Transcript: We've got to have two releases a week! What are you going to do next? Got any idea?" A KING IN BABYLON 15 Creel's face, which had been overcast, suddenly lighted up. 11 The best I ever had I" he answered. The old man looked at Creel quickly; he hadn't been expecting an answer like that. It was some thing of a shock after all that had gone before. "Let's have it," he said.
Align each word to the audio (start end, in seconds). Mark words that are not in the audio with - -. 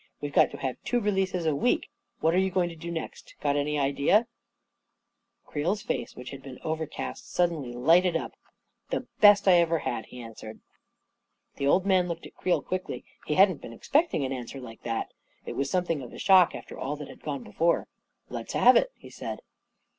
We've 0.19 0.33
got 0.33 0.49
to 0.49 0.57
have 0.57 0.81
two 0.83 0.99
releases 0.99 1.45
a 1.45 1.55
week! 1.55 1.91
What 2.21 2.33
are 2.33 2.39
you 2.39 2.49
going 2.49 2.69
to 2.69 2.75
do 2.75 2.89
next? 2.89 3.35
Got 3.39 3.55
any 3.55 3.77
idea?" 3.77 4.15
A 4.15 4.23
KING 4.23 4.29
IN 4.29 5.45
BABYLON 5.45 5.45
15 5.45 5.53
Creel's 5.77 5.81
face, 5.83 6.15
which 6.15 6.31
had 6.31 6.41
been 6.41 6.57
overcast, 6.63 7.31
suddenly 7.31 7.71
lighted 7.71 8.17
up. 8.17 8.33
11 8.89 8.89
The 8.89 9.21
best 9.21 9.47
I 9.47 9.59
ever 9.59 9.77
had 9.77 10.05
I" 10.05 10.07
he 10.09 10.19
answered. 10.19 10.59
The 11.57 11.67
old 11.67 11.85
man 11.85 12.07
looked 12.07 12.25
at 12.25 12.33
Creel 12.33 12.63
quickly; 12.63 13.05
he 13.27 13.35
hadn't 13.35 13.61
been 13.61 13.73
expecting 13.73 14.25
an 14.25 14.33
answer 14.33 14.59
like 14.59 14.81
that. 14.81 15.11
It 15.45 15.55
was 15.55 15.69
some 15.69 15.85
thing 15.85 16.01
of 16.01 16.11
a 16.11 16.17
shock 16.17 16.55
after 16.55 16.75
all 16.79 16.95
that 16.95 17.07
had 17.07 17.21
gone 17.21 17.43
before. 17.43 17.87
"Let's 18.27 18.53
have 18.53 18.75
it," 18.75 18.89
he 18.95 19.11
said. 19.11 19.41